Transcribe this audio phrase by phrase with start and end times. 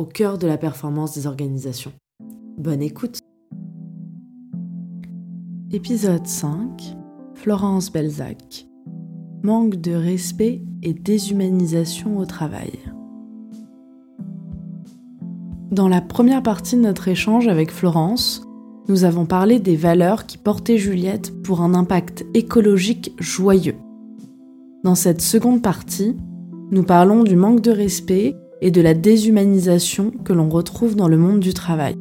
[0.00, 1.92] au cœur de la performance des organisations.
[2.56, 3.18] Bonne écoute
[5.70, 6.96] Épisode 5
[7.34, 8.66] Florence Belzac
[9.42, 12.72] Manque de respect et déshumanisation au travail.
[15.70, 18.42] Dans la première partie de notre échange avec Florence,
[18.88, 23.76] nous avons parlé des valeurs qui portaient Juliette pour un impact écologique joyeux.
[24.82, 26.16] Dans cette seconde partie,
[26.70, 31.16] nous parlons du manque de respect et de la déshumanisation que l'on retrouve dans le
[31.16, 31.94] monde du travail.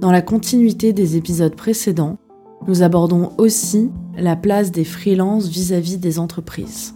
[0.00, 2.18] Dans la continuité des épisodes précédents,
[2.66, 6.94] nous abordons aussi la place des freelances vis-à-vis des entreprises.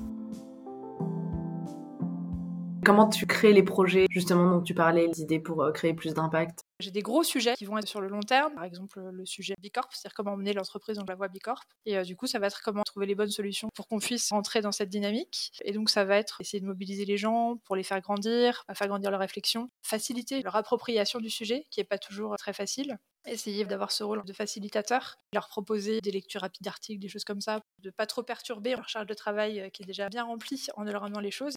[2.85, 6.13] Comment tu crées les projets justement dont tu parlais, les idées pour euh, créer plus
[6.13, 6.61] d'impact?
[6.81, 9.55] J'ai des gros sujets qui vont être sur le long terme, par exemple le sujet
[9.59, 11.63] Bicorp, c'est-à-dire comment mener l'entreprise dans la voie Bicorp.
[11.87, 14.29] Et euh, du coup, ça va être comment trouver les bonnes solutions pour qu'on puisse
[14.31, 15.51] rentrer dans cette dynamique.
[15.65, 18.89] Et donc, ça va être essayer de mobiliser les gens pour les faire grandir, faire
[18.89, 22.99] grandir leur réflexion, faciliter leur appropriation du sujet, qui n'est pas toujours très facile.
[23.27, 27.41] Essayer d'avoir ce rôle de facilitateur, leur proposer des lectures rapides d'articles, des choses comme
[27.41, 30.67] ça, de pas trop perturber leur charge de travail euh, qui est déjà bien remplie
[30.77, 31.55] en leur amenant les choses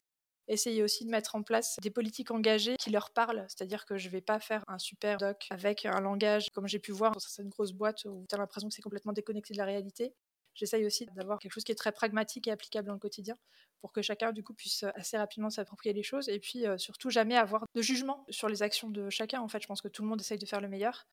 [0.48, 3.45] essayer aussi de mettre en place des politiques engagées qui leur parlent.
[3.48, 6.80] C'est-à-dire que je ne vais pas faire un super doc avec un langage, comme j'ai
[6.80, 9.58] pu voir dans certaines grosses boîtes où tu as l'impression que c'est complètement déconnecté de
[9.58, 10.14] la réalité.
[10.58, 13.36] J'essaye aussi d'avoir quelque chose qui est très pragmatique et applicable dans le quotidien
[13.80, 17.11] pour que chacun du coup puisse assez rapidement s'approprier les choses et puis euh, surtout
[17.11, 19.39] jamais avoir de jugement sur les actions de chacun.
[19.42, 21.06] En fait, je pense que tout le monde essaye de faire le meilleur.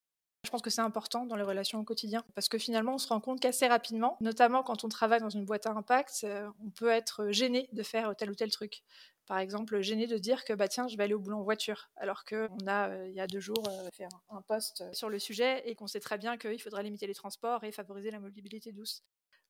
[0.45, 3.09] Je pense que c'est important dans les relations au quotidien parce que finalement, on se
[3.09, 6.70] rend compte qu'assez rapidement, notamment quand on travaille dans une boîte à impact, euh, on
[6.70, 8.83] peut être gêné de faire tel ou tel truc
[9.27, 11.90] par exemple, gêné de dire que bah tiens, je vais aller au boulot en voiture,
[11.96, 15.18] alors qu'on a euh, il y a deux jours euh, fait un, poste sur le
[15.18, 18.73] sujet et qu'on sait très bien qu'il faudrait limiter les transports et favoriser la mobilité
[18.73, 19.02] douce.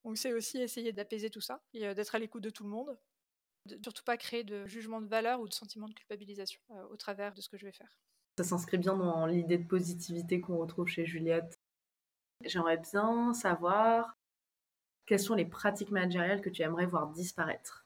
[0.04, 2.70] Donc c'est aussi essayer d'apaiser tout ça et euh, d'être à l'écoute de tout le
[2.70, 2.96] monde,
[3.66, 7.34] de surtout pas créer de jugement de valeur ou de sentiment de culpabilisation au travers
[7.34, 7.98] de ce que je vais faire.
[8.36, 11.58] Ça s'inscrit bien dans l'idée de positivité qu'on retrouve chez Juliette.
[12.42, 14.18] J'aimerais bien savoir
[15.06, 17.83] quelles sont les pratiques managériales que tu aimerais voir disparaître?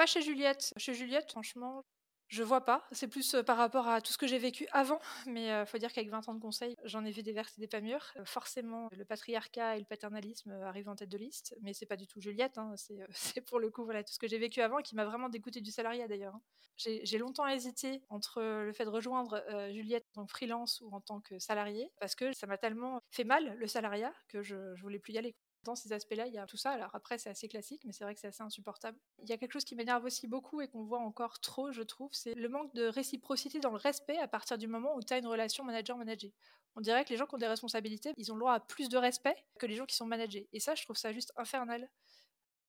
[0.00, 0.72] Pas chez Juliette.
[0.78, 1.84] Chez Juliette, franchement,
[2.28, 2.86] je vois pas.
[2.90, 4.98] C'est plus euh, par rapport à tout ce que j'ai vécu avant.
[5.26, 7.60] Mais euh, faut dire qu'avec 20 ans de conseil, j'en ai vu des vertes et
[7.60, 8.14] des pas.
[8.16, 11.54] Euh, forcément, le patriarcat et le paternalisme arrivent en tête de liste.
[11.60, 12.56] Mais c'est pas du tout Juliette.
[12.56, 12.72] Hein.
[12.78, 13.04] C'est
[13.46, 15.60] pour le coup voilà, tout ce que j'ai vécu avant et qui m'a vraiment dégoûté
[15.60, 16.34] du salariat d'ailleurs.
[16.34, 16.42] Hein.
[16.78, 21.38] J'ai longtemps hésité entre le fait de rejoindre Juliette en freelance ou en tant que
[21.38, 21.92] salarié.
[22.00, 25.18] Parce que ça m'a tellement fait mal le salariat que je, je voulais plus y
[25.18, 25.36] aller.
[25.64, 26.70] Dans ces aspects-là, il y a tout ça.
[26.70, 28.98] Alors après, c'est assez classique, mais c'est vrai que c'est assez insupportable.
[29.22, 31.82] Il y a quelque chose qui m'énerve aussi beaucoup et qu'on voit encore trop, je
[31.82, 35.12] trouve, c'est le manque de réciprocité dans le respect à partir du moment où tu
[35.12, 36.30] as une relation manager-manager.
[36.76, 38.88] On dirait que les gens qui ont des responsabilités, ils ont le droit à plus
[38.88, 40.48] de respect que les gens qui sont managés.
[40.52, 41.90] Et ça, je trouve ça juste infernal.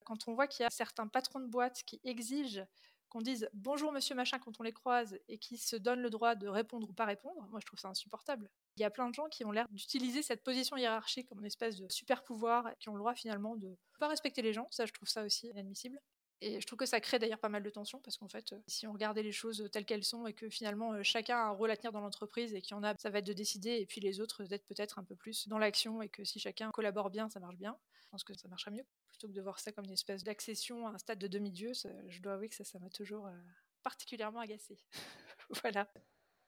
[0.04, 2.66] Quand on voit qu'il y a certains patrons de boîtes qui exigent
[3.12, 6.34] qu'on dise bonjour monsieur machin quand on les croise et qui se donnent le droit
[6.34, 8.48] de répondre ou pas répondre, moi je trouve ça insupportable.
[8.76, 11.46] Il y a plein de gens qui ont l'air d'utiliser cette position hiérarchique comme une
[11.46, 14.66] espèce de super pouvoir qui ont le droit finalement de pas respecter les gens.
[14.70, 16.00] Ça, je trouve ça aussi inadmissible.
[16.40, 18.86] Et je trouve que ça crée d'ailleurs pas mal de tensions parce qu'en fait, si
[18.86, 21.70] on regardait les choses telles qu'elles sont et que finalement euh, chacun a un rôle
[21.70, 23.84] à tenir dans l'entreprise et qu'il y en a, ça va être de décider et
[23.84, 27.10] puis les autres d'être peut-être un peu plus dans l'action et que si chacun collabore
[27.10, 27.76] bien, ça marche bien.
[28.12, 30.86] Je pense que ça marchera mieux plutôt que de voir ça comme une espèce d'accession
[30.86, 31.72] à un stade de demi-dieu.
[32.08, 33.32] Je dois avouer que ça, ça m'a toujours euh,
[33.82, 34.76] particulièrement agacé.
[35.62, 35.88] voilà.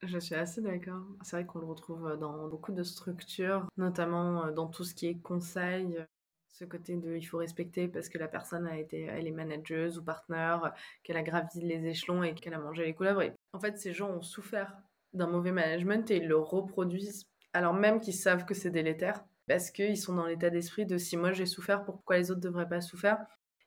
[0.03, 1.07] Je suis assez d'accord.
[1.23, 5.07] C'est vrai qu'on le retrouve dans beaucoup de structures, notamment euh, dans tout ce qui
[5.07, 6.05] est conseil.
[6.49, 9.97] Ce côté de il faut respecter parce que la personne a été, elle est manageuse
[9.97, 13.23] ou partenaire, qu'elle a gravi les échelons et qu'elle a mangé les couleuvres.
[13.55, 14.77] En fait, ces gens ont souffert
[15.15, 19.71] d'un mauvais management et ils le reproduisent alors même qu'ils savent que c'est délétère parce
[19.71, 22.69] qu'ils sont dans l'état d'esprit de si moi j'ai souffert, pourquoi les autres ne devraient
[22.69, 23.19] pas souffrir?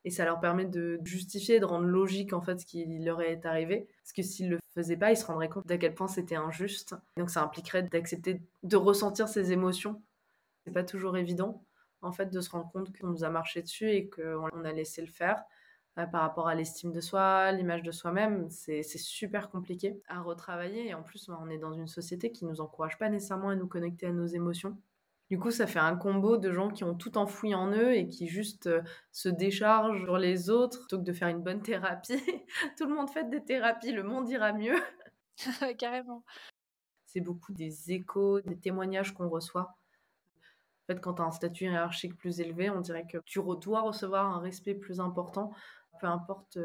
[0.05, 3.45] Et ça leur permet de justifier, de rendre logique en fait ce qui leur est
[3.45, 3.87] arrivé.
[4.03, 6.95] Parce que s'ils le faisaient pas, ils se rendraient compte d'à quel point c'était injuste.
[7.17, 10.01] Donc ça impliquerait d'accepter de ressentir ces émotions.
[10.65, 11.63] C'est pas toujours évident
[12.01, 15.01] en fait de se rendre compte qu'on nous a marché dessus et qu'on a laissé
[15.01, 15.43] le faire
[15.97, 20.87] euh, par rapport à l'estime de soi, l'image de soi-même, c'est super compliqué à retravailler.
[20.87, 23.67] Et en plus, on est dans une société qui nous encourage pas nécessairement à nous
[23.67, 24.77] connecter à nos émotions.
[25.29, 28.07] Du coup, ça fait un combo de gens qui ont tout enfoui en eux et
[28.07, 28.81] qui juste euh,
[29.11, 32.13] se déchargent sur les autres plutôt que de faire une bonne thérapie.
[32.77, 34.77] tout le monde fait des thérapies, le monde ira mieux.
[35.77, 36.23] Carrément.
[37.05, 39.75] c'est beaucoup des échos, des témoignages qu'on reçoit.
[40.89, 43.81] En fait, quand tu as un statut hiérarchique plus élevé, on dirait que tu dois
[43.81, 45.51] recevoir un respect plus important,
[45.99, 46.57] peu importe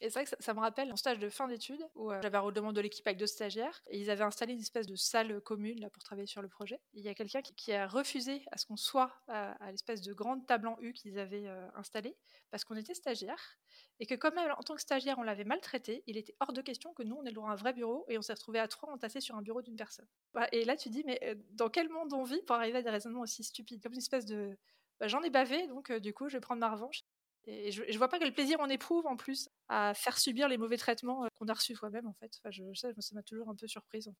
[0.00, 2.38] et c'est vrai que ça, me rappelle un stage de fin d'études où euh, j'avais
[2.38, 5.40] un demande de l'équipe avec deux stagiaires et ils avaient installé une espèce de salle
[5.40, 6.80] commune là pour travailler sur le projet.
[6.94, 10.46] il y a quelqu'un qui, a refusé à ce qu'on soit à, l'espèce de grande
[10.46, 12.16] table en U qu'ils avaient euh, installée
[12.50, 13.58] parce qu'on était stagiaires
[13.98, 16.94] et que même en tant que stagiaire on l'avait maltraité, il était hors de question
[16.94, 18.68] que nous on ait le droit à un vrai bureau et on s'est retrouvé à
[18.68, 20.06] trois entassés sur un bureau d'une personne.
[20.52, 22.90] Et là tu dis mais euh, dans quel monde on vit pour arriver à des
[22.90, 23.82] raisonnements aussi stupides?
[23.82, 24.56] Comme une espèce de
[25.00, 27.02] bah, j'en ai bavé donc du coup je vais prendre ma revanche
[27.48, 30.58] et je, je vois pas quel plaisir on éprouve en plus à faire subir les
[30.58, 32.38] mauvais traitements euh, qu'on a reçus soi-même en fait.
[32.50, 34.12] Je, ça, ça m'a toujours un peu surprise.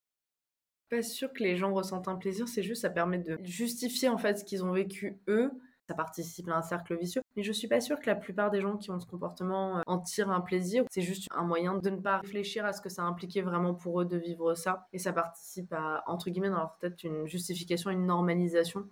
[0.89, 4.17] Pas sûr que les gens ressentent un plaisir, c'est juste ça permet de justifier en
[4.17, 5.51] fait ce qu'ils ont vécu eux.
[5.89, 7.23] Ça participe à un cercle vicieux.
[7.35, 9.83] Mais je suis pas sûre que la plupart des gens qui ont ce comportement euh,
[9.87, 10.85] en tirent un plaisir.
[10.91, 14.01] C'est juste un moyen de ne pas réfléchir à ce que ça impliquait vraiment pour
[14.01, 14.87] eux de vivre ça.
[14.93, 18.87] Et ça participe à, entre guillemets, dans leur tête, une justification, une normalisation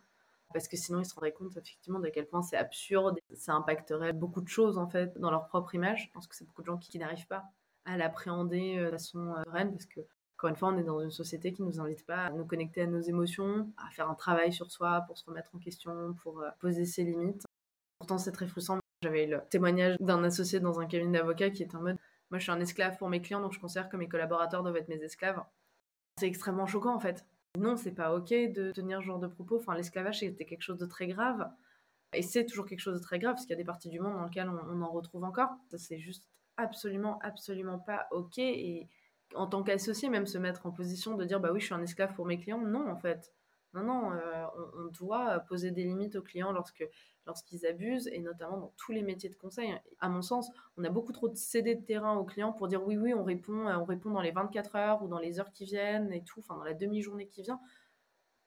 [0.53, 4.13] parce que sinon ils se rendraient compte effectivement de quel point c'est absurde, ça impacterait
[4.13, 6.07] beaucoup de choses en fait dans leur propre image.
[6.07, 7.45] Je pense que c'est beaucoup de gens qui, n'arrivent pas
[7.85, 10.01] à l'appréhender euh, de façon euh, sereine parce que
[10.37, 12.45] encore une fois, on est dans une société qui ne nous invite pas à nous
[12.45, 16.15] connecter à nos émotions, à faire un travail sur soi pour se remettre en question,
[16.23, 17.47] pour euh, poser ses limites.
[17.99, 18.79] Pourtant, c'est très frustrant.
[19.03, 21.97] J'avais le témoignage d'un associé dans un cabinet d'avocats qui est en mode
[22.31, 24.77] Moi, je suis un esclave pour mes clients, donc je considère que mes collaborateurs doivent
[24.77, 25.43] être mes esclaves.
[26.19, 27.25] C'est extrêmement choquant en fait.
[27.57, 29.57] Non, c'est pas ok de tenir ce genre de propos.
[29.57, 31.51] Enfin, l'esclavage, c'était quelque chose de très grave.
[32.13, 34.01] Et c'est toujours quelque chose de très grave, parce qu'il y a des parties du
[34.01, 35.51] monde dans lesquelles on, en retrouve encore.
[35.77, 36.27] C'est juste
[36.57, 38.39] absolument, absolument pas ok.
[38.39, 38.89] Et
[39.35, 41.83] en tant qu'associé, même se mettre en position de dire, bah oui, je suis un
[41.83, 42.61] esclave pour mes clients.
[42.61, 43.33] Non, en fait.
[43.77, 44.47] Non, non, euh,
[44.79, 46.85] on, doit poser des limites aux clients lorsque,
[47.27, 49.75] lorsqu'ils abusent, et notamment dans tous les métiers de conseil.
[50.01, 52.97] À mon sens, on a beaucoup trop CD de terrain aux clients pour dire oui,
[52.97, 55.67] oui, on répond, euh, on répond dans les 24 heures ou dans les heures qui
[55.67, 57.61] viennent et tout, enfin dans la demi-journée qui vient.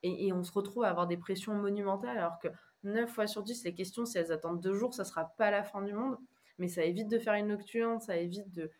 [0.01, 2.47] Et, on se retrouve à avoir des pressions monumentales alors que
[2.83, 5.63] 9 fois sur 10, les questions, si elles attendent deux jours, ça sera pas la
[5.63, 6.17] fin du monde.
[6.57, 8.71] Mais ça évite de faire une nocturne, ça évite de,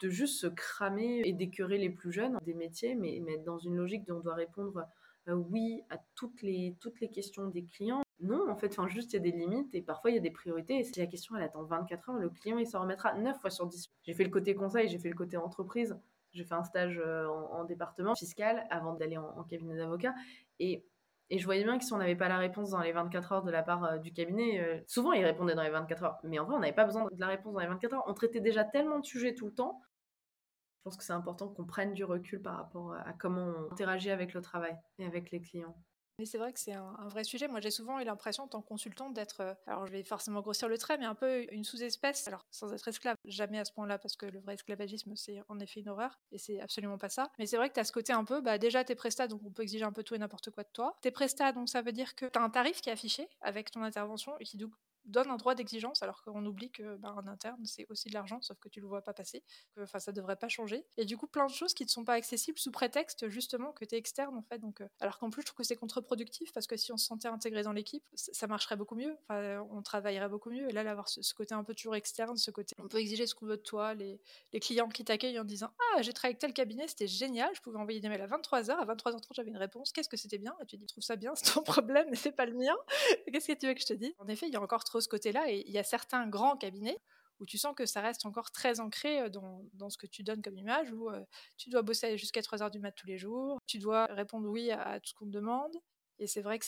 [0.00, 3.76] de juste se cramer et d'écœurer les plus jeunes des métiers, mais, mais dans une
[3.76, 4.86] logique dont on doit répondre
[5.28, 8.02] euh, oui à toutes les, toutes les questions des clients.
[8.20, 10.20] Non, en fait, enfin, juste il y a des limites et parfois il y a
[10.20, 10.78] des priorités.
[10.78, 13.50] Et si la question elle attend 24 heures, le client il s'en remettra 9 fois
[13.50, 13.90] sur 10.
[14.02, 15.96] J'ai fait le côté conseil, j'ai fait le côté entreprise,
[16.32, 20.14] j'ai fait un stage euh, en, département fiscal avant d'aller en, cabinet d'avocat.
[20.58, 20.84] Et,
[21.30, 23.42] et, je voyais bien que si on n'avait pas la réponse dans les 24 heures
[23.42, 26.18] de la part euh, du cabinet, souvent ils répondaient dans les 24 heures.
[26.24, 28.04] Mais en vrai, on n'avait pas besoin de la réponse dans les 24 heures.
[28.06, 29.80] On traitait déjà tellement de sujets tout le temps
[30.82, 34.10] je pense que c'est important qu'on prenne du recul par rapport à comment on interagit
[34.10, 35.76] avec le travail et avec les clients.
[36.18, 37.46] Mais c'est vrai que c'est un, vrai sujet.
[37.46, 40.40] Moi, j'ai souvent eu l'impression, en tant que consultante, d'être, euh, alors je vais forcément
[40.40, 42.26] grossir le trait, mais un peu une sous-espèce.
[42.28, 45.58] Alors, sans être esclave, jamais à ce point-là, parce que le vrai esclavagisme, c'est en
[45.60, 47.30] effet une horreur, et c'est absolument pas ça.
[47.38, 49.40] Mais c'est vrai que tu as ce côté un peu, bah, déjà, t'es prestat, donc
[49.44, 50.96] on peut exiger un peu tout et n'importe quoi de toi.
[51.00, 53.70] T'es prestat, donc ça veut dire que tu as un tarif qui est affiché avec
[53.70, 54.72] ton intervention et qui, donc,
[55.04, 58.58] donne un droit d'exigence alors qu'on oublie que un interne c'est aussi de l'argent sauf
[58.58, 59.42] que tu le vois pas passer
[59.80, 60.86] enfin ça devrait pas changer.
[60.96, 63.84] Et du coup plein de choses qui ne sont pas accessibles sous prétexte justement que
[63.84, 64.58] tu es externe en fait.
[64.58, 67.06] Donc euh, alors qu'en plus je trouve que c'est contre-productif parce que si on se
[67.06, 69.16] sentait intégré dans l'équipe ça marcherait beaucoup mieux.
[69.22, 70.68] Enfin, on travaillerait beaucoup mieux.
[70.68, 73.34] Et là d'avoir ce, côté un peu toujours externe ce côté on peut exiger ce
[73.34, 74.20] qu'on veut de toi les,
[74.52, 77.60] les clients qui t'accueillent en disant ah j'ai travaillé avec tel cabinet c'était génial je
[77.60, 79.92] pouvais envoyer des mails à 23h à 23h30 j'avais une réponse.
[79.92, 80.54] Qu'est-ce que c'était bien?
[80.62, 82.76] Et tu dis je trouve ça bien c'est ton problème mais c'est pas le mien.
[83.32, 84.12] Qu'est-ce que tu veux que je te dise?
[84.18, 85.50] En effet il y a encore ce côté-là.
[85.50, 86.98] Et il y a certains grands cabinets
[87.40, 90.42] où tu sens que ça reste encore très ancré dans, dans ce que tu donnes
[90.42, 91.10] comme image, où
[91.58, 94.70] tu dois bosser jusqu'à 3 heures du mat tous les jours, tu dois répondre oui
[94.70, 95.72] à, tout ce qu'on te demande.
[96.18, 96.64] Et c'est vrai que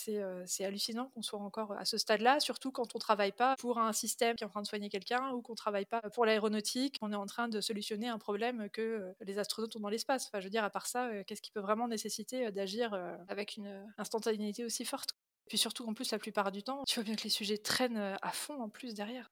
[0.46, 3.92] c'est hallucinant qu'on soit encore à ce stade-là, surtout quand on travaille pas pour un
[3.92, 7.12] système qui est en train de soigner quelqu'un ou qu'on travaille pas pour l'aéronautique, on
[7.12, 10.26] est en train de solutionner un problème que les astronautes ont dans l'espace.
[10.26, 12.94] Enfin, je veux dire, à part ça, qu'est-ce qui peut vraiment nécessiter d'agir
[13.28, 15.14] avec une instantanéité aussi forte
[15.48, 17.96] puis surtout, en plus, la plupart du temps, tu vois bien que les sujets traînent
[17.96, 19.30] euh, à fond en plus derrière.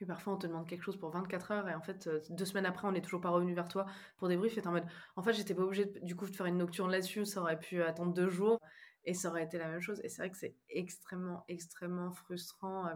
[0.00, 2.66] Et parfois, on te demande quelque chose pour 24 heures et en fait, deux semaines
[2.66, 4.58] après, on n'est toujours pas revenu vers toi pour débrief.
[4.58, 7.24] Et en mode, en fait, j'étais pas obligée du coup de faire une nocturne là-dessus,
[7.24, 8.58] ça aurait pu attendre deux jours
[9.04, 10.00] et ça aurait été la même chose.
[10.02, 12.94] Et c'est vrai que c'est extrêmement, extrêmement frustrant euh,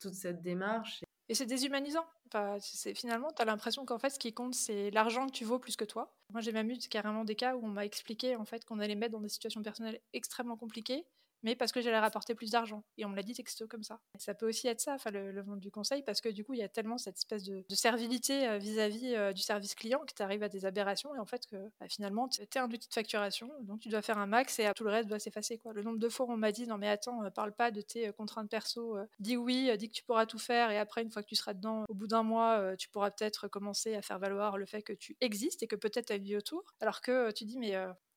[0.00, 1.04] toute cette démarche.
[1.28, 2.04] Et c'est déshumanisant.
[2.26, 5.44] Enfin, c'est, finalement, tu as l'impression qu'en fait, ce qui compte, c'est l'argent que tu
[5.44, 6.14] vaux plus que toi.
[6.30, 8.96] Moi, j'ai même eu carrément des cas où on m'a expliqué en fait qu'on allait
[8.96, 11.06] mettre dans des situations personnelles extrêmement compliquées
[11.44, 12.82] mais parce que j'allais rapporter plus d'argent.
[12.96, 14.00] Et on me l'a dit texto comme ça.
[14.18, 16.60] ça peut aussi être ça, enfin, le, monde du conseil, parce que du coup, il
[16.60, 20.22] y a tellement cette espèce de, servilité euh, vis-à-vis euh, du service client que tu
[20.22, 22.94] arrives à des aberrations et en fait, que bah, finalement, tu es un outil de
[22.94, 25.60] facturation, donc tu dois faire un max et tout le reste doit s'effacer.
[25.72, 28.10] Le nombre de fois où on m'a dit non, mais attends, parle pas de tes
[28.12, 31.28] contraintes perso, dis oui, dis que tu pourras tout faire et après, une fois que
[31.28, 34.64] tu seras dedans, au bout d'un mois, tu pourras peut-être commencer à faire valoir le
[34.64, 36.62] fait que tu existes et que peut-être tu as vie autour.
[36.80, 37.74] Alors que tu dis, mais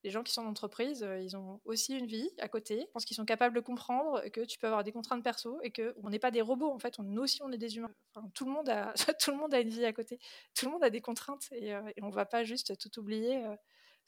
[0.07, 2.79] les gens qui sont en entreprise, euh, ils ont aussi une vie à côté.
[2.79, 5.71] Je pense qu'ils sont capables de comprendre que tu peux avoir des contraintes perso et
[5.71, 6.95] qu'on n'est pas des robots en fait.
[6.97, 7.93] On, aussi, on est des humains.
[8.33, 10.17] tout le monde a, tout le monde a une vie à côté.
[10.55, 13.45] Tout le monde a des contraintes et, euh, on ne va pas juste tout oublier.
[13.45, 13.55] Euh,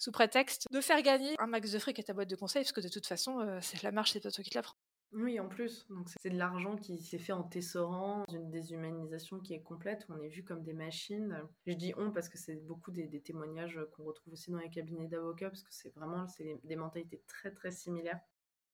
[0.02, 2.72] sous prétexte de faire gagner un max de fric à ta boîte de conseil, parce
[2.72, 4.78] que de toute façon, c'est la marche, c'est pas toi qui te la prends.
[5.12, 5.88] Oui, en plus.
[5.90, 10.14] Donc c'est de l'argent qui s'est fait en tessorant, une déshumanisation qui est complète, où
[10.14, 11.42] on est vu comme des machines.
[11.66, 15.08] Je dis on parce que c'est beaucoup des, témoignages qu'on retrouve aussi dans les cabinets
[15.08, 16.26] d'avocats, parce que c'est vraiment
[16.64, 18.20] des mentalités très très similaires.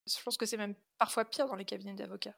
[0.06, 2.36] Je pense que c'est même parfois pire dans les cabinets d'avocats.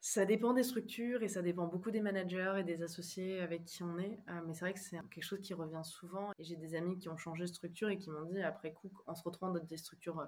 [0.00, 3.82] Ça dépend des structures et ça dépend beaucoup des managers et des associés avec qui
[3.82, 4.20] on est.
[4.28, 6.30] Euh, mais c'est vrai que c'est quelque chose qui revient souvent.
[6.38, 8.92] Et j'ai des amis qui ont changé de structure et qui m'ont dit après coup,
[9.06, 10.24] en se retrouvant dans des structures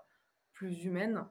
[0.53, 1.25] plus humaines,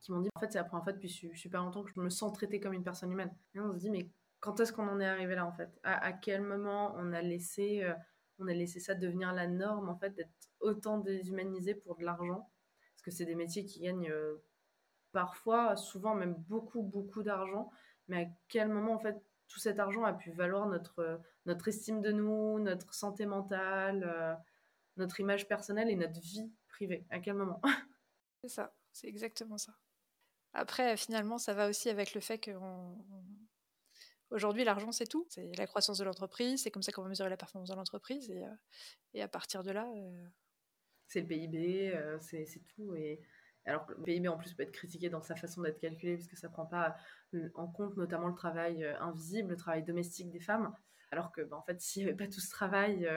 [0.00, 2.10] qui m'ont dit en fait c'est la première fois depuis super longtemps que je me
[2.10, 3.34] sens traitée comme une personne humaine.
[3.54, 4.10] Et on se dit mais
[4.40, 5.70] quand est-ce qu'on en est arrivé là en fait?
[5.82, 7.94] À, quel moment on a laissé euh,
[8.38, 12.50] on a laissé ça devenir la norme en fait d'être autant déshumanisé pour de l'argent?
[12.92, 14.42] Parce que c'est des métiers qui gagnent euh,
[15.12, 17.70] parfois souvent même beaucoup beaucoup d'argent
[18.08, 19.16] mais à quel moment en fait
[19.48, 24.34] tout cet argent a pu valoir notre notre estime de nous, notre santé mentale, euh,
[24.96, 27.06] notre image personnelle et notre vie privée?
[27.10, 27.60] À quel moment?
[28.40, 29.74] C'est ça, c'est exactement ça.
[30.54, 32.52] Après, finalement, ça va aussi avec le fait que
[34.30, 35.26] aujourd'hui, l'argent, c'est tout.
[35.28, 38.30] C'est la croissance de l'entreprise, c'est comme ça qu'on va mesurer la performance de l'entreprise.
[38.30, 39.90] Et, euh, à partir de là.
[39.96, 40.26] Euh,
[41.08, 42.94] c'est le PIB, euh, c'est tout.
[42.94, 43.20] Et
[43.64, 46.48] alors le PIB, en plus, peut être critiqué dans sa façon d'être calculé, puisque ça
[46.48, 46.96] ne prend pas
[47.54, 50.72] en compte notamment le travail invisible, le travail domestique des femmes.
[51.10, 53.08] Alors que, bah, en fait, s'il n'y avait pas tout ce travail.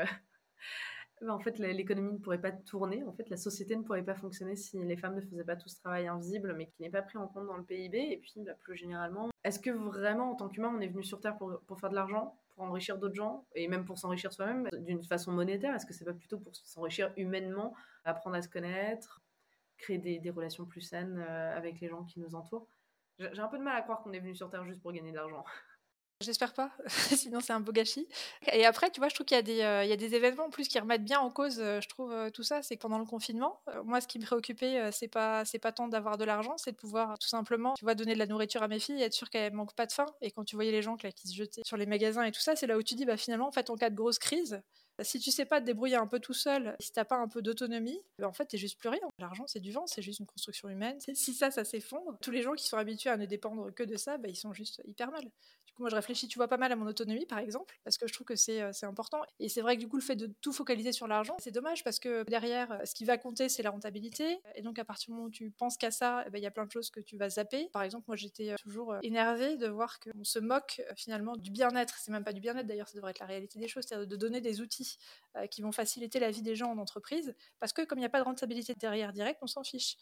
[1.27, 3.03] En fait, l'économie ne pourrait pas tourner.
[3.03, 5.69] En fait, la société ne pourrait pas fonctionner si les femmes ne faisaient pas tout
[5.69, 7.97] ce travail invisible, mais qui n'est pas pris en compte dans le PIB.
[7.97, 11.19] Et puis, bah, plus généralement, est-ce que vraiment, en tant qu'humain, on est venu sur
[11.19, 15.03] Terre pour, faire de l'argent, pour enrichir d'autres gens, et même pour s'enrichir soi-même d'une
[15.03, 15.73] façon monétaire?
[15.75, 17.73] Est-ce que c'est pas plutôt pour s'enrichir humainement,
[18.05, 19.21] apprendre à se connaître,
[19.77, 22.67] créer des, des relations plus saines euh, avec les gens qui nous entourent?
[23.19, 25.11] J'ai un peu de mal à croire qu'on est venu sur Terre juste pour gagner
[25.11, 25.43] de l'argent.
[26.27, 26.71] J'espère pas,
[27.15, 28.05] sinon c'est un beau gâchis.
[28.51, 30.47] Et après, tu vois, je trouve qu'il y, a des, euh, y a des événements
[30.47, 32.61] en plus qui remettent bien en cause, euh, je trouve, euh, tout ça.
[32.61, 35.87] C'est que pendant le confinement, moi, ce qui me préoccupait, c'est pas, c'est pas tant
[35.87, 38.67] d'avoir de l'argent, c'est de pouvoir tout simplement, tu vois, donner de la nourriture à
[38.67, 40.07] mes filles et être sûr qu'elles manquent pas de faim.
[40.19, 42.57] Et quand tu voyais les gens qui se jetaient sur les magasins et tout ça,
[42.57, 44.61] c'est là où tu dis, bah finalement, en fait, en cas de grosse crise,
[45.01, 47.41] si tu sais pas te débrouiller un peu tout seul, si t'as pas un peu
[47.41, 49.01] d'autonomie, ben en fait, t'es juste plus rien.
[49.19, 50.97] L'argent, c'est du vent, c'est juste une construction humaine.
[51.13, 53.95] Si ça, ça s'effondre, tous les gens qui sont habitués à ne dépendre que de
[53.95, 55.23] ça, ben, ils sont juste hyper mal.
[55.23, 57.97] Du coup, moi, je réfléchis, tu vois, pas mal à mon autonomie, par exemple, parce
[57.97, 59.21] que je trouve que c'est euh, important.
[59.39, 61.83] Et c'est vrai que du coup, le fait de tout focaliser sur l'argent, c'est dommage
[61.83, 64.39] parce que derrière, ce qui va compter, c'est la rentabilité.
[64.55, 66.47] Et donc, à partir du moment où tu penses qu'à ça, eh ben, il y
[66.47, 67.69] a plein de choses que tu vas zapper.
[67.73, 71.51] Par exemple, moi, j'étais euh, toujours euh, énervée de voir qu'on se moque finalement du
[71.51, 71.97] bien-être.
[71.99, 74.15] C'est même pas du bien-être d'ailleurs, ça devrait être la réalité des choses, c'est-à-dire de
[74.15, 74.86] donner des outils
[75.51, 78.09] qui vont faciliter la vie des gens en entreprise, parce que comme il n'y a
[78.09, 79.97] pas de rentabilité derrière direct, on s'en fiche.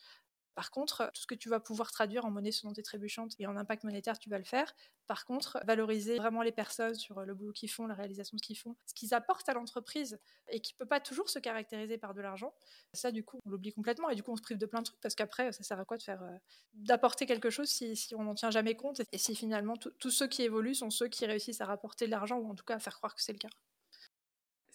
[0.56, 3.46] Par contre, tout ce que tu vas pouvoir traduire en monnaie sonnante et trébuchante et
[3.46, 4.74] en impact monétaire, tu vas le faire.
[5.06, 8.48] Par contre, valoriser vraiment les personnes sur le boulot qu'ils font, la réalisation de ce
[8.48, 12.14] qu'ils font, ce qu'ils apportent à l'entreprise et qui peut pas toujours se caractériser par
[12.14, 12.54] de l'argent,
[12.94, 14.86] ça, du coup, on l'oublie complètement et du coup, on se prive de plein de
[14.86, 16.38] trucs parce qu'après, ça sert à quoi de faire, euh,
[16.74, 20.44] d'apporter quelque chose si, on n'en tient jamais compte et si finalement tous ceux qui
[20.44, 22.96] évoluent sont ceux qui réussissent à rapporter de l'argent ou en tout cas à faire
[22.96, 23.50] croire que c'est le cas.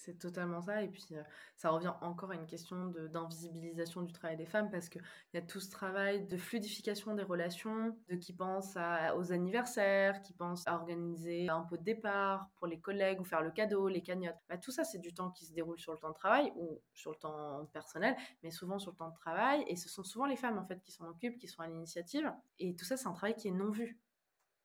[0.03, 0.83] C'est totalement ça.
[0.83, 1.23] Et puis, euh,
[1.57, 5.03] ça revient encore à une question d'invisibilisation du travail des femmes parce qu'il
[5.35, 8.79] y a tout ce travail de fluidification des relations, de qui pensent
[9.17, 13.43] aux anniversaires, qui pensent à organiser un peu de départ pour les collègues ou faire
[13.43, 14.39] le cadeau, les cagnottes.
[14.49, 16.81] Bah, tout ça, c'est du temps qui se déroule sur le temps de travail ou
[16.95, 19.65] sur le temps personnel, mais souvent sur le temps de travail.
[19.67, 22.33] Et ce sont souvent les femmes, en fait, qui s'en occupent, qui sont à l'initiative.
[22.59, 23.99] Et tout ça, c'est un travail qui est non vu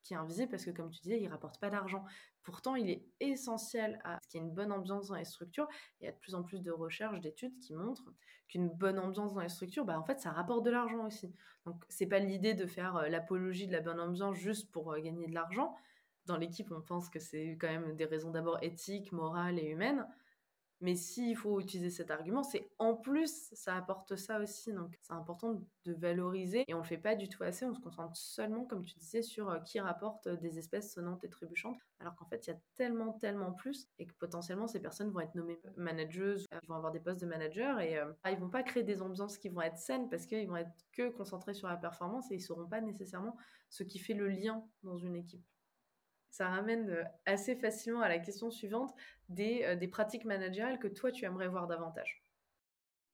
[0.05, 2.05] qui est invisible parce que, comme tu disais, il rapporte pas d'argent.
[2.43, 5.67] Pourtant, il est essentiel à ce qu'il y ait une bonne ambiance dans les structures.
[6.00, 8.13] Il y a de plus en plus de recherches, d'études qui montrent
[8.47, 11.33] qu'une bonne ambiance dans les structures, bah, en fait, ça rapporte de l'argent aussi.
[11.65, 15.00] Donc, c'est pas l'idée de faire euh, l'apologie de la bonne ambiance juste pour euh,
[15.00, 15.75] gagner de l'argent.
[16.27, 20.05] Dans l'équipe, on pense que c'est quand même des raisons d'abord éthiques, morales et humaines.
[20.82, 24.74] Mais s'il faut utiliser cet argument, c'est en plus, ça apporte ça aussi.
[24.74, 27.65] Donc, c'est important de valoriser et on le fait pas du tout assez.
[27.65, 31.24] On se concentre seulement, comme tu disais, sur euh, qui rapporte euh, des espèces sonnantes
[31.24, 34.82] et trébuchantes, alors qu'en fait, il y a tellement, tellement plus et que potentiellement, ces
[34.82, 38.38] personnes vont être nommées manageuses, ils vont avoir des postes de manager et euh, ils
[38.38, 41.53] vont pas créer des ambiances qui vont être saines parce qu'ils vont être que concentrés
[41.53, 43.38] sur la performance et ils sauront pas nécessairement
[43.70, 45.46] ce qui fait le lien dans une équipe
[46.35, 48.93] ça ramène euh, assez facilement à la question suivante
[49.29, 52.21] des, euh, des pratiques managériales que toi, tu aimerais voir davantage.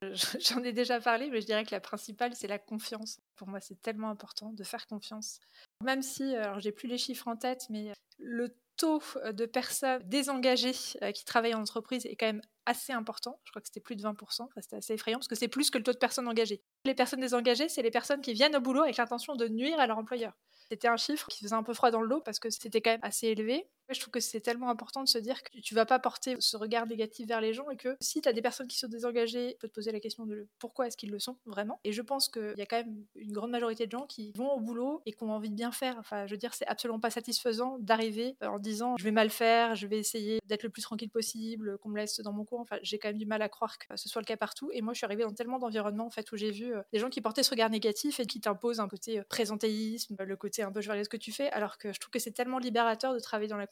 [0.39, 3.19] J'en ai déjà parlé, mais je dirais que la principale, c'est la confiance.
[3.35, 5.39] Pour moi, c'est tellement important de faire confiance.
[5.83, 10.73] Même si, alors j'ai plus les chiffres en tête, mais le taux de personnes désengagées
[11.03, 13.39] euh, qui travaillent en entreprise est quand même assez important.
[13.43, 14.47] Je crois que c'était plus de 20%.
[14.61, 16.63] C'était assez effrayant parce que c'est plus que le taux de personnes engagées.
[16.85, 19.85] Les personnes désengagées, c'est les personnes qui viennent au boulot avec l'intention de nuire à
[19.85, 20.33] leur employeur.
[20.71, 23.03] C'était un chiffre qui faisait un peu froid dans le parce que c'était quand même
[23.03, 23.67] assez élevé.
[23.91, 26.57] Je trouve que c'est tellement important de se dire que tu vas pas porter ce
[26.57, 29.51] regard négatif vers les gens et que si tu as des personnes qui sont désengagées,
[29.53, 31.79] tu peux te poser la question de pourquoi est-ce qu'ils le sont vraiment.
[31.83, 34.51] Et je pense qu'il y a quand même une grande majorité de gens qui vont
[34.51, 35.97] au boulot et qui ont envie de bien faire.
[35.99, 39.75] Enfin, je veux dire, c'est absolument pas satisfaisant d'arriver en disant je vais mal faire,
[39.75, 42.61] je vais essayer d'être le plus tranquille possible, qu'on me laisse dans mon coin.
[42.61, 44.69] Enfin, j'ai quand même du mal à croire que ce soit le cas partout.
[44.73, 46.99] Et moi, je suis arrivée dans tellement d'environnements en fait où j'ai vu euh, des
[46.99, 50.63] gens qui portaient ce regard négatif et qui t'imposent un côté euh, présentéisme, le côté
[50.63, 52.59] un peu je vais ce que tu fais, alors que je trouve que c'est tellement
[52.59, 53.67] libérateur de travailler dans la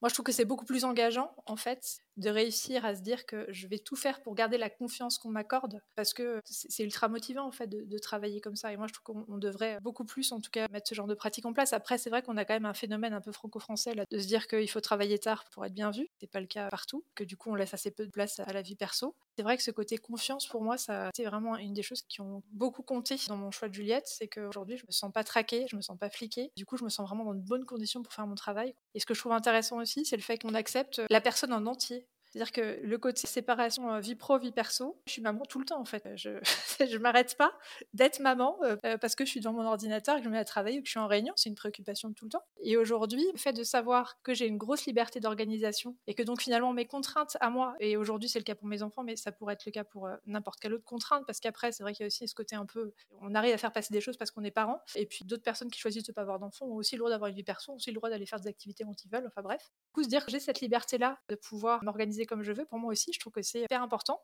[0.00, 3.26] Moi, je trouve que c'est beaucoup plus engageant, en fait, de réussir à se dire
[3.26, 7.08] que je vais tout faire pour garder la confiance qu'on m'accorde, parce que c'est ultra
[7.08, 8.72] motivant, en fait, de, travailler comme ça.
[8.72, 11.14] Et moi, je trouve qu'on devrait beaucoup plus, en tout cas, mettre ce genre de
[11.14, 11.72] pratique en place.
[11.72, 14.26] Après, c'est vrai qu'on a quand même un phénomène un peu franco-français, là, de se
[14.26, 16.08] dire qu'il faut travailler tard pour être bien vu.
[16.20, 18.52] C'est pas le cas partout, que du coup, on laisse assez peu de place à
[18.52, 19.14] la vie perso.
[19.36, 22.20] C'est vrai que ce côté confiance, pour moi, ça c'est vraiment une des choses qui
[22.20, 24.06] ont beaucoup compté dans mon choix de Juliette.
[24.06, 26.50] C'est qu'aujourd'hui, je me sens pas traquée, je me sens pas fliquée.
[26.56, 28.74] Du coup, je me sens vraiment dans de bonnes conditions pour faire mon travail.
[28.94, 31.66] Et ce que je trouve intéressant aussi, c'est le fait qu'on accepte la personne en
[31.66, 32.07] entier.
[32.30, 35.64] C'est-à-dire que le côté séparation euh, vie pro, vie perso, je suis maman tout le
[35.64, 36.08] temps en fait.
[36.16, 36.30] Je
[36.80, 37.52] ne m'arrête pas
[37.94, 40.38] d'être maman euh, euh, parce que je suis devant mon ordinateur, que je me mets
[40.38, 41.32] à travailler ou que je suis en réunion.
[41.36, 42.44] C'est une préoccupation tout le temps.
[42.62, 46.42] Et aujourd'hui, le fait de savoir que j'ai une grosse liberté d'organisation et que donc
[46.42, 49.32] finalement mes contraintes à moi, et aujourd'hui c'est le cas pour mes enfants, mais ça
[49.32, 52.06] pourrait être le cas pour n'importe quelle autre contrainte parce qu'après, c'est vrai qu'il y
[52.06, 52.92] a aussi ce côté un peu.
[53.20, 54.80] On arrive à faire passer des choses parce qu'on est parents.
[54.94, 57.10] Et puis d'autres personnes qui choisissent de ne pas avoir d'enfants ont aussi le droit
[57.10, 59.26] d'avoir une vie perso, ont aussi le droit d'aller faire des activités quand ils veulent.
[59.26, 59.70] Enfin bref.
[60.02, 63.12] Se dire que j'ai cette liberté-là de pouvoir m'organiser comme je veux, pour moi aussi,
[63.12, 64.22] je trouve que c'est hyper important.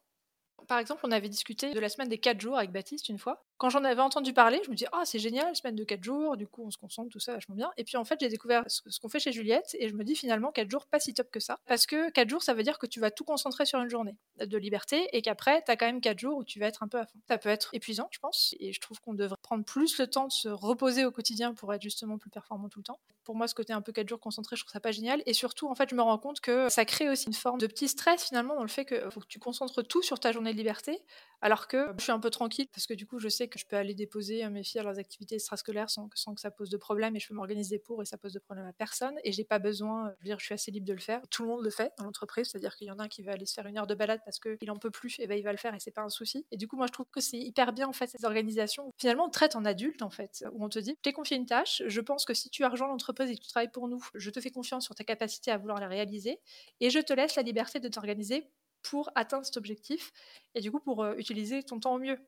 [0.68, 3.44] Par exemple, on avait discuté de la semaine des 4 jours avec Baptiste une fois.
[3.56, 6.36] Quand j'en avais entendu parler, je me disais, ah, c'est génial, semaine de 4 jours,
[6.36, 7.70] du coup, on se concentre, tout ça, vachement bien.
[7.76, 10.16] Et puis, en fait, j'ai découvert ce qu'on fait chez Juliette et je me dis
[10.16, 11.58] finalement, 4 jours, pas si top que ça.
[11.66, 14.16] Parce que 4 jours, ça veut dire que tu vas tout concentrer sur une journée
[14.38, 16.88] de liberté et qu'après, tu as quand même 4 jours où tu vas être un
[16.88, 17.18] peu à fond.
[17.28, 18.54] Ça peut être épuisant, je pense.
[18.58, 21.72] Et je trouve qu'on devrait prendre plus le temps de se reposer au quotidien pour
[21.72, 22.98] être justement plus performant tout le temps.
[23.22, 25.22] Pour moi, ce côté un peu 4 jours concentré, je trouve ça pas génial.
[25.26, 27.66] Et surtout, en fait, je me rends compte que ça crée aussi une forme de
[27.66, 30.52] petit stress finalement dans le fait que faut que tu concentres tout sur ta journée
[30.52, 31.00] de liberté
[31.44, 33.66] alors que je suis un peu tranquille parce que du coup, je sais que je
[33.66, 36.78] peux aller déposer mes filles à leurs activités extrascolaires sans, sans que ça pose de
[36.78, 39.14] problème et je peux m'organiser pour et ça pose de problème à personne.
[39.24, 41.20] Et j'ai pas besoin, je veux dire, je suis assez libre de le faire.
[41.28, 43.32] Tout le monde le fait dans l'entreprise, c'est-à-dire qu'il y en a un qui va
[43.32, 45.44] aller se faire une heure de balade parce qu'il en peut plus, et ben il
[45.44, 46.46] va le faire et c'est pas un souci.
[46.50, 48.90] Et du coup, moi, je trouve que c'est hyper bien en fait ces organisations.
[48.96, 51.44] Finalement, on traite en adulte en fait, où on te dit, je t'ai confié une
[51.44, 54.30] tâche, je pense que si tu rejoint l'entreprise et que tu travailles pour nous, je
[54.30, 56.40] te fais confiance sur ta capacité à vouloir la réaliser
[56.80, 58.48] et je te laisse la liberté de t'organiser
[58.84, 60.12] pour atteindre cet objectif
[60.54, 62.18] et du coup pour euh, utiliser ton temps au mieux.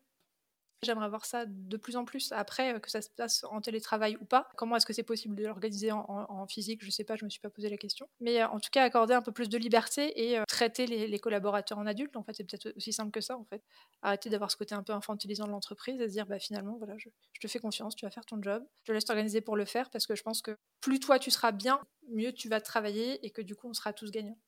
[0.82, 2.32] J'aimerais voir ça de plus en plus.
[2.32, 5.34] Après, euh, que ça se passe en télétravail ou pas, comment est-ce que c'est possible
[5.34, 6.84] de l'organiser en, physique?
[6.84, 8.08] Je sais pas, je me suis pas posé la question.
[8.20, 11.78] Mais euh, en tout cas, accorder un peu plus de liberté et traiter les, collaborateurs
[11.78, 13.62] en adultes, en fait, c'est peut-être aussi simple que ça, en fait.
[14.02, 16.94] Arrêter d'avoir ce côté un peu infantilisant de l'entreprise et se dire, bah finalement, voilà,
[16.98, 19.56] je, je, te fais confiance, tu vas faire ton job, je te laisse t'organiser pour
[19.56, 22.60] le faire parce que je pense que plus toi tu seras bien, mieux tu vas
[22.60, 24.38] travailler et que du coup, on sera tous gagnants.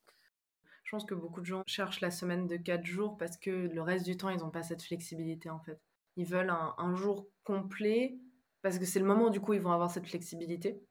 [0.88, 3.82] Je pense que beaucoup de gens cherchent la semaine de 4 jours parce que le
[3.82, 5.78] reste du temps, ils n'ont pas cette flexibilité en fait.
[6.16, 8.18] Ils veulent un, jour complet
[8.62, 10.82] parce que c'est le moment du coup ils vont avoir cette flexibilité.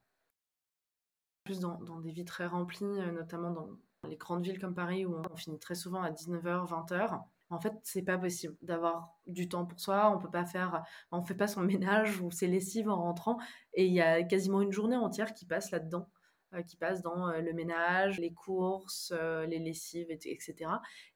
[1.45, 3.69] Plus dans, dans des vies très remplies, euh, notamment dans
[4.07, 7.19] les grandes villes comme Paris où on finit très souvent à 19h, 20h.
[7.49, 10.11] En fait, c'est pas possible d'avoir du temps pour soi.
[10.15, 13.39] On peut pas faire, on fait pas son ménage ou ses lessives en rentrant.
[13.73, 16.07] Et il y a quasiment une journée entière qui passe là-dedans.
[16.53, 20.55] Euh, qui passe dans euh, le ménage, les courses, euh, les lessives, etc.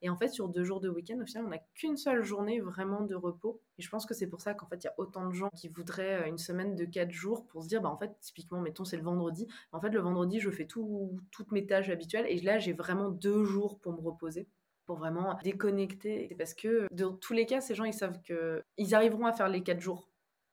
[0.01, 2.59] Et en fait, sur deux jours de week-end, au final, on n'a qu'une seule journée
[2.59, 3.61] vraiment de repos.
[3.77, 5.49] Et je pense que c'est pour ça qu'en fait, il y a autant de gens
[5.55, 8.83] qui voudraient une semaine de quatre jours pour se dire, bah, en fait, typiquement, mettons,
[8.83, 9.47] c'est le vendredi.
[9.71, 13.45] En fait, le vendredi, je fais toutes mes tâches habituelles et là, j'ai vraiment deux
[13.45, 14.49] jours pour me reposer
[14.85, 16.25] pour vraiment déconnecter.
[16.27, 19.31] C'est parce que dans tous les cas, ces gens, ils savent que ils arriveront à
[19.31, 20.10] faire les quatre jours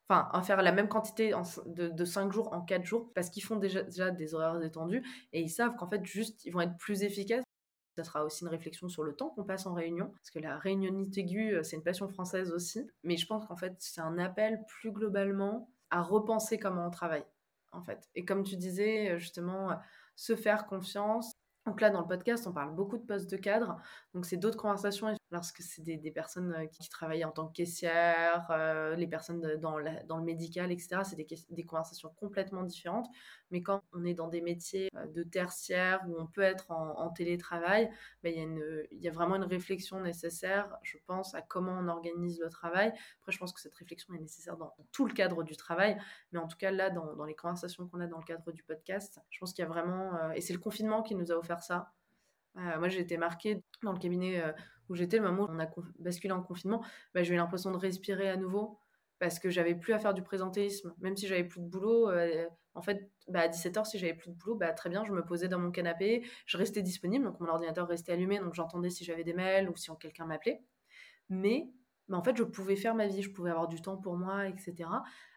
[0.09, 1.33] enfin, faire la même quantité
[1.67, 5.03] de, de 5 jours en 4 jours parce qu'ils font déjà, déjà des horaires étendus
[5.33, 7.45] et ils savent qu'en fait, juste, ils vont être plus efficaces.
[7.97, 10.57] Ça sera aussi une réflexion sur le temps qu'on passe en réunion, parce que la
[10.57, 12.89] réunionnite aiguë, c'est une passion française aussi.
[13.03, 17.25] Mais je pense qu'en fait, c'est un appel plus globalement à repenser comment on travaille,
[17.73, 18.09] en fait.
[18.15, 19.77] Et comme tu disais, justement,
[20.15, 21.33] se faire confiance.
[21.69, 23.77] Donc là, dans le podcast, on parle beaucoup de postes de cadre.
[24.15, 28.49] Donc c'est d'autres conversations lorsque c'est des, personnes euh, qui, travaillent en tant que caissière,
[28.51, 31.03] euh, les personnes dans, dans, le médical, etc.
[31.05, 33.07] C'est des, des, conversations complètement différentes.
[33.51, 37.11] Mais quand on est dans des métiers euh, de tertiaire où on peut être en,
[37.11, 37.91] télétravail,
[38.23, 42.41] ben, il y, y, a vraiment une réflexion nécessaire, je pense, à comment on organise
[42.41, 42.93] le travail.
[43.21, 45.99] Après, je pense que cette réflexion est nécessaire dans, tout le cadre du travail.
[46.33, 48.63] Mais en tout cas, là, dans, dans les conversations qu'on a dans le cadre du
[48.63, 50.31] podcast, je pense qu'il y a vraiment...
[50.33, 51.93] et c'est le confinement qui nous a offert ça.
[52.55, 54.43] moi, j'ai été marquée dans le cabinet
[54.89, 55.69] où j'étais, le moment où on a
[55.99, 56.83] basculé en confinement,
[57.15, 58.79] bah, j'ai eu l'impression de respirer à nouveau
[59.19, 60.95] parce que j'avais plus à faire du présentéisme.
[60.99, 64.31] Même si j'avais plus de boulot, euh, en fait, bah, à 17h, si j'avais plus
[64.31, 67.41] de boulot, bah, très bien, je me posais dans mon canapé, je restais disponible, donc
[67.41, 70.63] mon ordinateur restait allumé, donc j'entendais si j'avais des mails ou si quelqu'un m'appelait.
[71.29, 71.69] Mais
[72.09, 74.47] bah, en fait, je pouvais faire ma vie, je pouvais avoir du temps pour moi,
[74.47, 74.89] etc.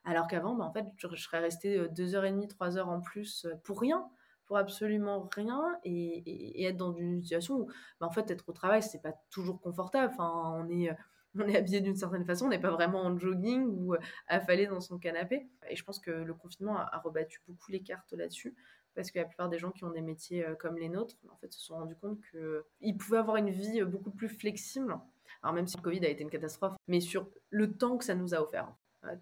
[0.05, 4.07] Alors qu'avant, bah, en fait, je, serais restée 2h30, 3h en plus euh, pour rien
[4.55, 7.65] absolument rien et, être dans une situation où,
[7.99, 10.11] bah, en fait, être au travail, c'est pas toujours confortable.
[10.13, 10.89] Enfin, on est,
[11.35, 13.95] on est habillé d'une certaine façon, on n'est pas vraiment en jogging ou
[14.27, 15.47] affalé dans son canapé.
[15.69, 18.55] Et je pense que le confinement a, rebattu beaucoup les cartes là-dessus
[18.93, 21.53] parce que la plupart des gens qui ont des métiers comme les nôtres, en fait,
[21.53, 24.99] se sont rendus compte qu'ils pouvaient avoir une vie beaucoup plus flexible.
[25.41, 28.15] Alors même si le Covid a été une catastrophe, mais sur le temps que ça
[28.15, 28.73] nous a offert.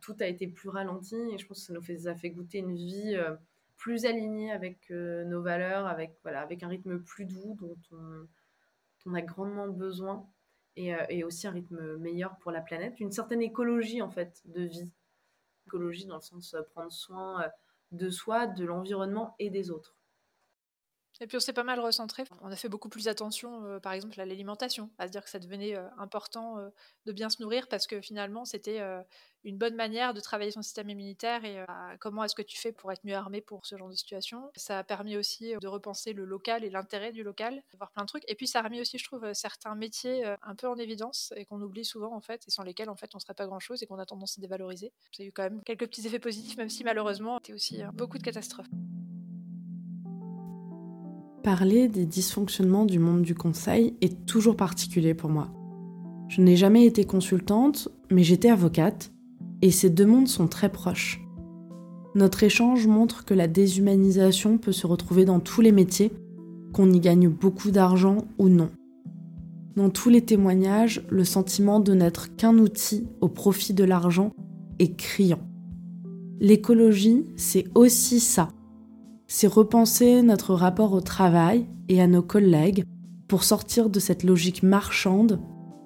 [0.01, 2.73] Tout a été plus ralenti et je pense que ça nous a fait goûter une
[2.73, 3.15] vie
[3.79, 7.77] plus aligné avec euh, nos valeurs, avec, voilà, avec un rythme plus doux dont
[9.05, 10.29] on, a grandement besoin
[10.75, 14.41] et, euh, et, aussi un rythme meilleur pour la planète, une certaine écologie en fait
[14.45, 14.91] de vie.
[15.65, 17.43] Écologie dans le sens euh, prendre soin
[17.91, 19.98] de soi, de l'environnement et des autres.
[21.21, 22.23] Et puis on s'est pas mal recentré.
[22.41, 25.29] On a fait beaucoup plus attention, euh, par exemple, à l'alimentation, à se dire que
[25.29, 26.69] ça devenait euh, important euh,
[27.05, 28.79] de bien se nourrir parce que finalement c'était
[29.43, 31.63] une bonne manière de travailler son système immunitaire et
[31.99, 34.51] comment est-ce que tu fais pour être mieux armé pour ce genre de situation.
[34.55, 38.03] Ça a permis aussi de repenser le local et l'intérêt du local, de voir plein
[38.03, 38.23] de trucs.
[38.29, 41.45] Et puis ça a remis aussi, je trouve, certains métiers un peu en évidence et
[41.45, 43.87] qu'on oublie souvent en fait et sans lesquels en fait on serait pas grand-chose et
[43.87, 44.91] qu'on a tendance à dévaloriser.
[45.11, 48.17] Ça a eu quand même quelques petits effets positifs, même si malheureusement c'était aussi beaucoup
[48.17, 48.69] de catastrophes.
[51.43, 55.47] Parler des dysfonctionnements du monde du conseil est toujours particulier pour moi.
[56.27, 59.13] Je n'ai jamais été consultante, mais j'étais avocate,
[59.61, 61.21] et ces deux mondes sont très proches.
[62.13, 66.11] Notre échange montre que la déshumanisation peut se retrouver dans tous les métiers,
[66.73, 68.69] qu'on y gagne beaucoup d'argent ou non.
[69.77, 74.33] Dans tous les témoignages, le sentiment de n'être qu'un outil au profit de l'argent
[74.77, 75.39] est criant.
[76.41, 78.49] L'écologie, c'est aussi ça,
[79.29, 82.83] c'est repenser notre rapport au travail et à nos collègues
[83.27, 85.39] pour sortir de cette logique marchande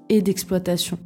[0.10, 0.98] et d'exploitation.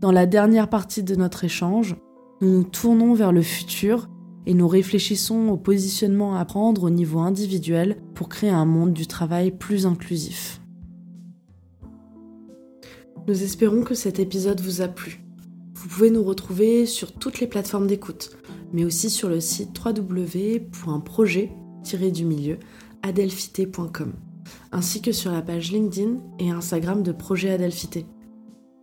[0.00, 1.96] Dans la dernière partie de notre échange,
[2.42, 4.10] nous nous tournons vers le futur
[4.44, 9.06] et nous réfléchissons au positionnement à prendre au niveau individuel pour créer un monde du
[9.06, 10.60] travail plus inclusif.
[13.26, 15.24] Nous espérons que cet épisode vous a plu.
[15.74, 18.36] Vous pouvez nous retrouver sur toutes les plateformes d'écoute,
[18.72, 22.58] mais aussi sur le site www.projet-du-milieu
[24.72, 28.06] ainsi que sur la page LinkedIn et Instagram de Projet Adelphité.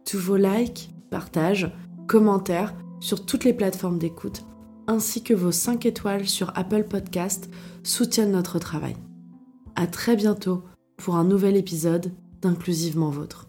[0.06, 1.72] Tous vos likes, partages,
[2.08, 4.44] commentaires sur toutes les plateformes d'écoute,
[4.88, 7.50] ainsi que vos 5 étoiles sur Apple Podcast
[7.84, 8.96] soutiennent notre travail.
[9.76, 10.64] À très bientôt
[10.98, 13.47] pour un nouvel épisode d'Inclusivement Vôtre.